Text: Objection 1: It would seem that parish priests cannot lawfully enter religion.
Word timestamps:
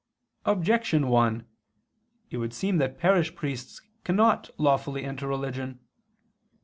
Objection 0.45 1.09
1: 1.09 1.45
It 2.31 2.37
would 2.37 2.55
seem 2.55 2.77
that 2.79 2.97
parish 2.97 3.35
priests 3.35 3.83
cannot 4.03 4.49
lawfully 4.57 5.03
enter 5.03 5.27
religion. 5.27 5.79